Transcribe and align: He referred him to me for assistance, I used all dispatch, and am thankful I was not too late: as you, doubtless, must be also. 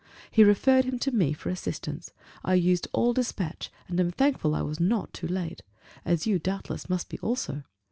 He 0.31 0.43
referred 0.43 0.85
him 0.85 0.97
to 0.97 1.11
me 1.11 1.31
for 1.31 1.49
assistance, 1.49 2.11
I 2.43 2.55
used 2.55 2.87
all 2.91 3.13
dispatch, 3.13 3.69
and 3.87 3.99
am 3.99 4.09
thankful 4.09 4.55
I 4.55 4.63
was 4.63 4.79
not 4.79 5.13
too 5.13 5.27
late: 5.27 5.61
as 6.03 6.25
you, 6.25 6.39
doubtless, 6.39 6.89
must 6.89 7.07
be 7.07 7.19
also. 7.19 7.61